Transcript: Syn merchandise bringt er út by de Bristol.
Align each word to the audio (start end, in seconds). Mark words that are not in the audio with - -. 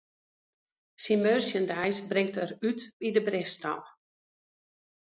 Syn 1.03 1.21
merchandise 1.25 2.01
bringt 2.11 2.35
er 2.45 2.51
út 2.69 2.79
by 2.99 3.07
de 3.15 3.21
Bristol. 3.29 3.81